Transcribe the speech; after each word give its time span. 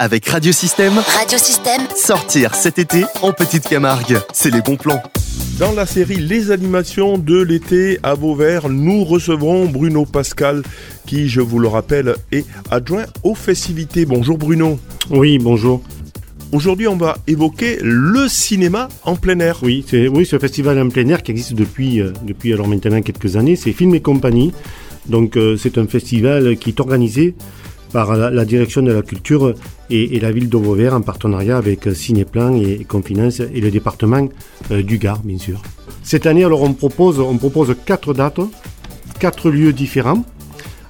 avec 0.00 0.26
Radiosystème. 0.26 0.94
Radiosystème. 1.18 1.82
Sortir 1.94 2.54
cet 2.54 2.78
été 2.78 3.04
en 3.20 3.32
Petite 3.32 3.68
Camargue, 3.68 4.18
c'est 4.32 4.50
les 4.50 4.62
bons 4.62 4.76
plans. 4.76 5.02
Dans 5.58 5.72
la 5.72 5.84
série 5.84 6.16
Les 6.16 6.50
animations 6.50 7.18
de 7.18 7.42
l'été 7.42 7.98
à 8.02 8.14
Vauvert, 8.14 8.70
nous 8.70 9.04
recevrons 9.04 9.66
Bruno 9.66 10.06
Pascal, 10.06 10.62
qui, 11.06 11.28
je 11.28 11.42
vous 11.42 11.58
le 11.58 11.68
rappelle, 11.68 12.14
est 12.32 12.46
adjoint 12.70 13.04
aux 13.24 13.34
festivités. 13.34 14.06
Bonjour 14.06 14.38
Bruno. 14.38 14.80
Oui, 15.10 15.38
bonjour. 15.38 15.82
Aujourd'hui, 16.50 16.88
on 16.88 16.96
va 16.96 17.18
évoquer 17.26 17.76
le 17.82 18.26
cinéma 18.26 18.88
en 19.04 19.16
plein 19.16 19.38
air. 19.38 19.58
Oui, 19.62 19.84
c'est 19.86 20.08
oui, 20.08 20.24
ce 20.24 20.38
festival 20.38 20.80
en 20.80 20.88
plein 20.88 21.06
air 21.08 21.22
qui 21.22 21.32
existe 21.32 21.52
depuis, 21.52 22.00
euh, 22.00 22.10
depuis 22.22 22.54
alors 22.54 22.68
maintenant 22.68 23.02
quelques 23.02 23.36
années, 23.36 23.54
c'est 23.54 23.72
Film 23.72 23.94
et 23.94 24.00
Compagnie. 24.00 24.52
Donc 25.10 25.36
euh, 25.36 25.58
c'est 25.58 25.76
un 25.76 25.86
festival 25.86 26.56
qui 26.56 26.70
est 26.70 26.80
organisé 26.80 27.34
par 27.92 28.16
la, 28.16 28.44
direction 28.44 28.82
de 28.82 28.92
la 28.92 29.02
culture 29.02 29.54
et, 29.90 30.20
la 30.20 30.30
ville 30.32 30.48
de 30.48 30.56
Vauvert 30.56 30.94
en 30.94 31.00
partenariat 31.00 31.56
avec 31.56 31.86
euh, 31.86 31.94
Cinéplan 31.94 32.54
et, 32.56 32.84
Confinance 32.84 33.40
et 33.40 33.60
le 33.60 33.70
département 33.70 34.28
du 34.70 34.98
Gard, 34.98 35.20
bien 35.24 35.38
sûr. 35.38 35.60
Cette 36.02 36.26
année, 36.26 36.44
alors 36.44 36.62
on 36.62 36.72
propose, 36.72 37.20
on 37.20 37.36
propose 37.36 37.74
quatre 37.84 38.14
dates, 38.14 38.40
quatre 39.18 39.50
lieux 39.50 39.72
différents. 39.72 40.24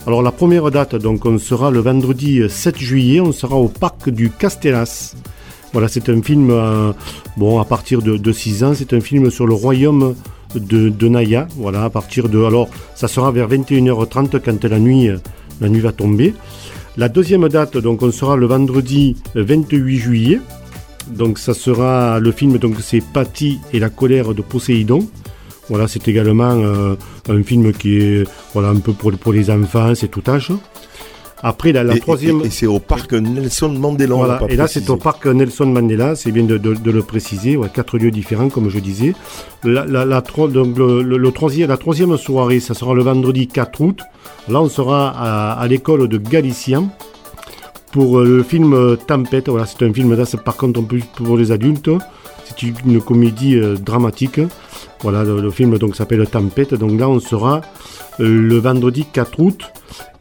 Alors 0.06 0.22
la 0.22 0.32
première 0.32 0.70
date, 0.70 0.96
donc 0.96 1.26
on 1.26 1.38
sera 1.38 1.70
le 1.70 1.80
vendredi 1.80 2.42
7 2.48 2.78
juillet, 2.78 3.20
on 3.20 3.32
sera 3.32 3.56
au 3.56 3.68
parc 3.68 4.08
du 4.08 4.30
Castellas. 4.30 5.14
Voilà, 5.72 5.88
c'est 5.88 6.08
un 6.08 6.20
film, 6.20 6.50
euh, 6.50 6.92
bon, 7.36 7.60
à 7.60 7.64
partir 7.64 8.02
de, 8.02 8.32
6 8.32 8.64
ans, 8.64 8.72
c'est 8.74 8.92
un 8.92 9.00
film 9.00 9.30
sur 9.30 9.46
le 9.46 9.54
royaume 9.54 10.14
de, 10.54 11.08
Naya. 11.08 11.46
Voilà, 11.56 11.84
à 11.84 11.90
partir 11.90 12.28
de. 12.28 12.42
Alors, 12.42 12.68
ça 12.94 13.06
sera 13.06 13.30
vers 13.30 13.48
21h30 13.48 14.40
quand 14.40 14.64
la 14.64 14.78
nuit, 14.78 15.10
la 15.60 15.68
nuit 15.68 15.80
va 15.80 15.92
tomber. 15.92 16.34
La 17.00 17.08
deuxième 17.08 17.48
date, 17.48 17.78
donc, 17.78 18.02
on 18.02 18.12
sera 18.12 18.36
le 18.36 18.44
vendredi 18.44 19.16
28 19.34 19.96
juillet. 19.96 20.38
Donc, 21.08 21.38
ça 21.38 21.54
sera 21.54 22.20
le 22.20 22.30
film, 22.30 22.58
donc, 22.58 22.74
c'est 22.82 23.00
Patty 23.00 23.58
et 23.72 23.78
la 23.78 23.88
colère 23.88 24.34
de 24.34 24.42
Poséidon. 24.42 25.08
Voilà, 25.70 25.88
c'est 25.88 26.06
également 26.08 26.50
euh, 26.50 26.96
un 27.30 27.42
film 27.42 27.72
qui 27.72 27.96
est 27.96 28.28
voilà, 28.52 28.68
un 28.68 28.80
peu 28.80 28.92
pour, 28.92 29.12
pour 29.12 29.32
les 29.32 29.48
enfants, 29.50 29.94
c'est 29.94 30.08
tout 30.08 30.22
âge. 30.28 30.52
Après, 31.42 31.72
la, 31.72 31.98
troisième. 31.98 32.42
Et, 32.42 32.50
c'est 32.50 32.66
au 32.66 32.78
parc 32.78 33.12
Nelson 33.12 33.70
Mandela. 33.70 34.14
Voilà, 34.14 34.40
et 34.48 34.56
là, 34.56 34.66
c'est 34.66 34.88
au 34.90 34.96
parc 34.96 35.26
Nelson 35.26 35.66
Mandela, 35.66 36.14
c'est 36.14 36.32
bien 36.32 36.44
de, 36.44 36.56
le 36.58 37.02
préciser. 37.02 37.58
quatre 37.72 37.98
lieux 37.98 38.10
différents, 38.10 38.48
comme 38.48 38.68
je 38.68 38.78
disais. 38.78 39.14
La, 39.64 39.84
la, 39.84 40.20
donc 40.20 40.78
le, 40.78 41.30
troisième, 41.30 41.68
la 41.68 41.76
troisième 41.76 42.16
soirée, 42.16 42.60
ça 42.60 42.74
sera 42.74 42.94
le 42.94 43.02
vendredi 43.02 43.48
4 43.48 43.80
août. 43.80 44.00
Là, 44.48 44.60
on 44.60 44.68
sera 44.68 45.10
à, 45.58 45.66
l'école 45.68 46.08
de 46.08 46.18
Galicien 46.18 46.90
pour 47.92 48.20
euh, 48.20 48.24
le 48.24 48.42
film 48.42 48.72
euh, 48.72 48.96
Tempête. 48.96 49.48
Voilà, 49.48 49.66
c'est 49.66 49.84
un 49.84 49.92
film, 49.92 50.14
là, 50.14 50.24
par 50.44 50.56
contre, 50.56 50.80
plus 50.82 51.02
pour 51.02 51.36
les 51.36 51.52
adultes. 51.52 51.90
C'est 52.44 52.62
une 52.62 53.00
comédie 53.00 53.56
euh, 53.56 53.76
dramatique. 53.76 54.40
Voilà, 55.02 55.24
le, 55.24 55.50
film 55.50 55.78
donc 55.78 55.96
s'appelle 55.96 56.26
Tempête. 56.26 56.74
Donc 56.74 56.98
là, 57.00 57.08
on 57.08 57.20
sera 57.20 57.62
le 58.18 58.58
vendredi 58.58 59.06
4 59.10 59.40
août. 59.40 59.62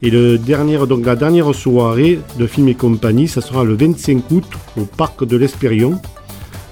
Et 0.01 0.09
le 0.09 0.37
dernier, 0.37 0.77
donc 0.87 1.05
la 1.05 1.15
dernière 1.15 1.53
soirée 1.53 2.19
de 2.37 2.47
film 2.47 2.69
et 2.69 2.75
compagnie, 2.75 3.27
ça 3.27 3.41
sera 3.41 3.65
le 3.65 3.75
25 3.75 4.31
août 4.31 4.45
au 4.77 4.85
parc 4.85 5.25
de 5.25 5.35
l'Espérion 5.35 5.99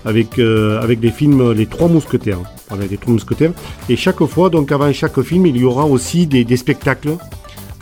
avec, 0.05 0.39
euh, 0.39 0.81
avec 0.81 1.02
des 1.02 1.11
films 1.11 1.52
Les 1.52 1.66
Trois 1.66 1.89
Mousquetaires. 1.89 2.39
Voilà, 2.69 2.85
les 2.89 2.97
Trois 2.97 3.13
Mousquetaires. 3.13 3.52
Et 3.89 3.97
chaque 3.97 4.23
fois, 4.25 4.50
donc 4.50 4.72
avant 4.72 4.91
chaque 4.94 5.22
film, 5.22 5.45
il 5.45 5.58
y 5.58 5.66
aura 5.66 5.85
aussi 5.85 6.28
des, 6.28 6.58
spectacles. 6.58 7.17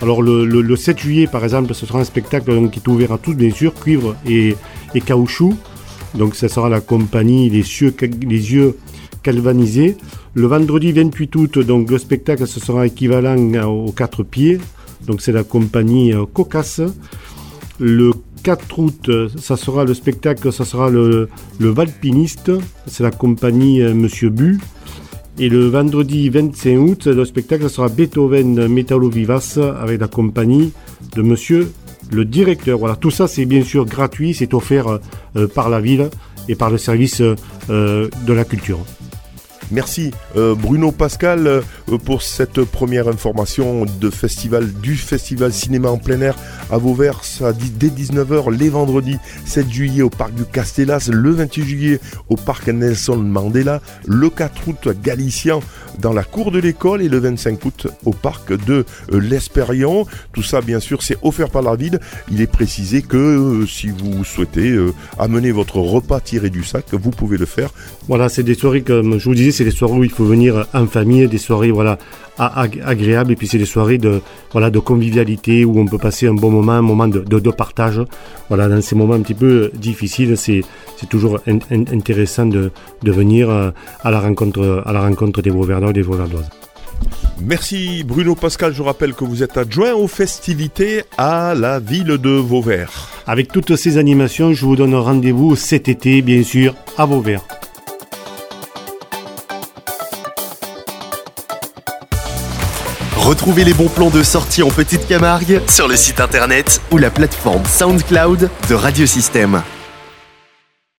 Alors 0.02 0.22
le, 0.22 0.76
7 0.76 0.98
juillet, 0.98 1.28
par 1.28 1.44
exemple, 1.44 1.72
ce 1.72 1.86
sera 1.86 2.00
un 2.00 2.04
spectacle 2.04 2.52
donc, 2.52 2.72
qui 2.72 2.80
est 2.80 2.88
ouvert 2.88 3.12
à 3.12 3.18
tous, 3.18 3.34
bien 3.34 3.52
sûr, 3.52 3.72
cuivre 3.72 4.16
et, 4.28 4.56
et 4.94 5.00
caoutchouc. 5.00 5.54
Donc 6.14 6.34
ça 6.34 6.48
sera 6.48 6.68
la 6.68 6.80
compagnie 6.80 7.48
Les 7.48 7.58
Yeux, 7.58 7.94
les 8.00 8.52
yeux 8.52 8.76
Le 9.32 10.46
vendredi 10.46 10.92
28 10.92 11.36
août, 11.36 11.58
donc 11.58 11.90
le 11.90 11.98
spectacle, 11.98 12.46
ce 12.46 12.60
sera 12.60 12.86
équivalent 12.86 13.36
aux 13.64 13.92
quatre 13.92 14.22
pieds 14.22 14.58
donc 15.06 15.22
c'est 15.22 15.32
la 15.32 15.44
compagnie 15.44 16.12
euh, 16.12 16.24
Cocasse. 16.26 16.80
Le 17.78 18.12
4 18.42 18.78
août, 18.78 19.10
ça 19.38 19.56
sera 19.56 19.84
le 19.84 19.92
spectacle, 19.92 20.52
ça 20.52 20.64
sera 20.64 20.88
le, 20.88 21.28
Valpiniste, 21.60 22.52
c'est 22.86 23.02
la 23.02 23.10
compagnie 23.10 23.82
euh, 23.82 23.92
Monsieur 23.92 24.30
Bu. 24.30 24.58
Et 25.38 25.50
le 25.50 25.66
vendredi 25.66 26.30
25 26.30 26.78
août, 26.78 27.06
le 27.06 27.24
spectacle 27.26 27.68
sera 27.68 27.88
Beethoven 27.90 28.68
Metallo 28.68 29.10
Vivas 29.10 29.58
avec 29.78 30.00
la 30.00 30.08
compagnie 30.08 30.72
de 31.14 31.20
Monsieur 31.22 31.70
le 32.10 32.24
directeur. 32.24 32.78
Voilà, 32.78 32.96
tout 32.96 33.10
ça 33.10 33.28
c'est 33.28 33.44
bien 33.44 33.62
sûr 33.62 33.84
gratuit, 33.84 34.32
c'est 34.32 34.54
offert 34.54 35.00
euh, 35.36 35.46
par 35.46 35.68
la 35.68 35.80
ville 35.80 36.08
et 36.48 36.54
par 36.54 36.70
le 36.70 36.78
service 36.78 37.20
de 37.20 38.32
la 38.32 38.44
culture. 38.44 38.78
Merci 39.72 40.12
euh, 40.36 40.54
Bruno 40.54 40.92
Pascal 40.92 41.46
euh, 41.46 41.62
pour 42.04 42.22
cette 42.22 42.62
première 42.62 43.08
information 43.08 43.84
de 43.84 44.10
festival 44.10 44.72
du 44.72 44.94
festival 44.96 45.52
cinéma 45.52 45.90
en 45.90 45.98
plein 45.98 46.20
air 46.20 46.36
à 46.70 46.78
Vauvert 46.78 47.22
dès 47.78 47.88
19h 47.88 48.56
les 48.56 48.68
vendredis 48.68 49.18
7 49.44 49.68
juillet 49.68 50.02
au 50.02 50.10
parc 50.10 50.34
du 50.34 50.44
Castellas, 50.44 51.08
le 51.10 51.30
28 51.30 51.64
juillet 51.64 52.00
au 52.28 52.36
parc 52.36 52.68
Nelson 52.68 53.16
Mandela, 53.16 53.80
le 54.06 54.30
4 54.30 54.68
août 54.68 54.88
Galicien 55.02 55.58
dans 55.98 56.12
la 56.12 56.24
cour 56.24 56.50
de 56.50 56.58
l'école 56.58 57.02
et 57.02 57.08
le 57.08 57.18
25 57.18 57.64
août 57.64 57.86
au 58.04 58.12
parc 58.12 58.52
de 58.52 58.84
euh, 59.12 59.18
l'Espérion. 59.18 60.06
Tout 60.32 60.42
ça 60.42 60.60
bien 60.60 60.80
sûr 60.80 61.02
c'est 61.02 61.18
offert 61.22 61.50
par 61.50 61.62
la 61.62 61.76
ville. 61.76 62.00
Il 62.30 62.40
est 62.40 62.46
précisé 62.46 63.02
que 63.02 63.64
si 63.68 63.88
vous 63.88 64.24
souhaitez 64.24 64.76
amener 65.18 65.52
votre 65.52 65.78
repas 65.78 66.20
tiré 66.20 66.50
du 66.50 66.64
sac, 66.64 66.86
vous 66.92 67.10
pouvez 67.10 67.36
le 67.36 67.46
faire. 67.46 67.70
Voilà, 68.08 68.28
c'est 68.28 68.42
des 68.42 68.54
soirées 68.54 68.82
comme 68.82 69.18
je 69.18 69.24
vous 69.24 69.34
disais 69.34 69.50
c'est 69.50 69.64
des 69.64 69.70
soirées 69.70 69.94
où 69.94 70.04
il 70.04 70.10
faut 70.10 70.24
venir 70.24 70.66
en 70.74 70.86
famille, 70.86 71.26
des 71.28 71.38
soirées 71.38 71.70
voilà 71.70 71.98
agréables 72.38 73.32
et 73.32 73.36
puis 73.36 73.46
c'est 73.46 73.58
des 73.58 73.64
soirées 73.64 73.98
de 73.98 74.20
voilà 74.52 74.70
de 74.70 74.78
convivialité 74.78 75.64
où 75.64 75.78
on 75.78 75.86
peut 75.86 75.98
passer 75.98 76.26
un 76.26 76.34
bon 76.34 76.50
moment, 76.50 76.72
un 76.72 76.82
moment 76.82 77.08
de, 77.08 77.50
partage. 77.50 78.00
Voilà, 78.48 78.68
dans 78.68 78.80
ces 78.82 78.94
moments 78.94 79.14
un 79.14 79.20
petit 79.20 79.34
peu 79.34 79.70
difficiles, 79.74 80.36
c'est 80.36 80.62
toujours 81.08 81.40
intéressant 81.70 82.46
de, 82.46 82.70
de 83.02 83.12
venir 83.12 83.50
euh, 83.50 83.70
à 84.02 84.10
la 84.10 84.20
rencontre 84.20 84.82
à 84.84 84.92
la 84.92 85.00
rencontre 85.00 85.42
des 85.42 85.50
Et. 85.94 86.02
Merci 87.40 88.02
Bruno 88.04 88.34
Pascal, 88.34 88.72
je 88.72 88.82
rappelle 88.82 89.14
que 89.14 89.24
vous 89.24 89.42
êtes 89.42 89.56
adjoint 89.56 89.92
aux 89.92 90.08
festivités 90.08 91.04
à 91.18 91.54
la 91.54 91.78
ville 91.80 92.18
de 92.18 92.30
Vauvert. 92.30 93.08
Avec 93.26 93.52
toutes 93.52 93.76
ces 93.76 93.98
animations, 93.98 94.52
je 94.52 94.64
vous 94.64 94.76
donne 94.76 94.94
rendez-vous 94.94 95.54
cet 95.56 95.88
été, 95.88 96.22
bien 96.22 96.42
sûr, 96.42 96.74
à 96.96 97.04
Vauvert. 97.04 97.42
Retrouvez 103.16 103.64
les 103.64 103.74
bons 103.74 103.88
plans 103.88 104.10
de 104.10 104.22
sortie 104.22 104.62
en 104.62 104.70
Petite 104.70 105.06
Camargue 105.08 105.60
sur 105.68 105.88
le 105.88 105.96
site 105.96 106.20
internet 106.20 106.80
ou 106.92 106.96
la 106.96 107.10
plateforme 107.10 107.64
SoundCloud 107.64 108.48
de 108.68 108.74
Radiosystème. 108.74 109.62